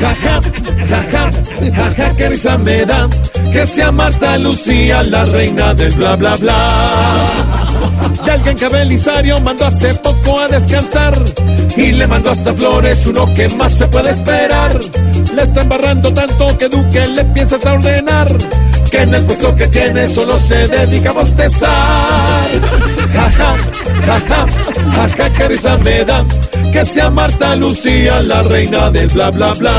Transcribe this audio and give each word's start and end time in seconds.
Jaja, 0.00 0.40
jaja, 0.88 1.30
jaja, 1.74 2.16
que 2.16 2.28
risa 2.28 2.58
me 2.58 2.84
da 2.84 3.08
que 3.52 3.66
sea 3.66 3.90
Marta 3.90 4.38
Lucía 4.38 5.02
la 5.02 5.24
reina 5.24 5.74
del 5.74 5.92
bla 5.94 6.16
bla 6.16 6.36
bla. 6.36 6.56
Y 8.26 8.30
alguien 8.30 8.56
que 8.56 8.68
mandó 9.40 9.66
hace 9.66 9.94
poco 9.94 10.40
a 10.40 10.48
descansar 10.48 11.14
y 11.76 11.92
le 11.92 12.06
mandó 12.06 12.30
hasta 12.30 12.52
flores, 12.54 13.06
uno 13.06 13.32
que 13.34 13.48
más 13.48 13.72
se 13.72 13.86
puede 13.88 14.10
esperar. 14.10 14.78
Le 15.34 15.42
está 15.42 15.62
embarrando 15.62 16.12
tanto 16.12 16.58
que 16.58 16.68
Duque 16.68 17.06
le 17.08 17.24
piensa 17.24 17.56
hasta 17.56 17.72
ordenar 17.72 18.28
que 18.90 19.02
en 19.02 19.14
el 19.14 19.24
puesto 19.24 19.54
que 19.54 19.66
tiene 19.68 20.06
solo 20.06 20.38
se 20.38 20.66
dedica 20.68 21.10
a 21.10 21.12
bostezar. 21.12 22.48
Jaja, 23.12 23.56
jaja, 24.06 24.46
jaja, 24.94 25.30
que 25.34 25.48
risa 25.48 25.78
me 25.78 26.04
da 26.04 26.24
que 26.72 26.84
sea 26.84 27.10
Marta 27.10 27.56
Lucía 27.56 28.20
la 28.22 28.42
reina 28.42 28.90
del 28.90 29.08
bla 29.08 29.30
bla 29.30 29.52
bla. 29.54 29.74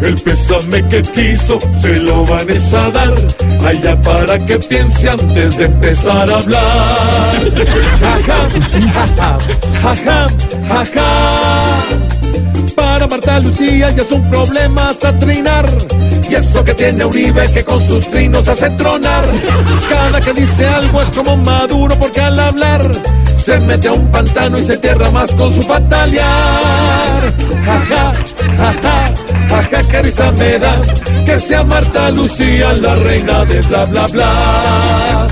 El 0.00 0.14
pésame 0.16 0.86
que 0.88 1.02
quiso 1.02 1.58
se 1.80 1.94
lo 2.00 2.24
van 2.24 2.46
a 2.50 2.90
dar 2.90 3.14
allá 3.66 4.00
para 4.00 4.44
que 4.44 4.58
piense 4.58 5.08
antes 5.08 5.56
de 5.56 5.64
empezar 5.66 6.30
a 6.30 6.38
hablar. 6.38 7.52
Jaja, 8.00 8.48
jaja, 8.92 9.38
jaja, 9.82 10.28
jaja. 10.68 11.12
Para 12.74 13.06
Marta 13.06 13.40
Lucía 13.40 13.90
ya 13.90 14.02
es 14.02 14.10
un 14.10 14.28
problema 14.30 14.88
hasta 14.88 15.16
trinar. 15.18 15.68
Y 16.32 16.34
eso 16.34 16.64
que 16.64 16.72
tiene 16.72 17.04
Uribe 17.04 17.46
que 17.52 17.62
con 17.62 17.86
sus 17.86 18.08
trinos 18.08 18.48
hace 18.48 18.70
tronar. 18.70 19.22
Cada 19.86 20.18
que 20.18 20.32
dice 20.32 20.66
algo 20.66 21.02
es 21.02 21.10
como 21.10 21.36
maduro 21.36 21.94
porque 21.98 22.22
al 22.22 22.40
hablar 22.40 22.90
se 23.36 23.60
mete 23.60 23.88
a 23.88 23.92
un 23.92 24.10
pantano 24.10 24.56
y 24.58 24.62
se 24.62 24.78
tierra 24.78 25.10
más 25.10 25.30
con 25.32 25.54
su 25.54 25.62
patalear. 25.66 27.34
Jaja, 27.66 28.14
jaja, 28.56 29.12
jaja, 29.50 29.88
que 29.88 30.02
risa 30.02 30.32
me 30.32 30.58
da 30.58 30.80
que 31.26 31.38
sea 31.38 31.64
Marta 31.64 32.10
Lucía 32.12 32.72
la 32.80 32.94
reina 32.94 33.44
de 33.44 33.60
bla 33.60 33.84
bla 33.84 34.06
bla. 34.06 35.28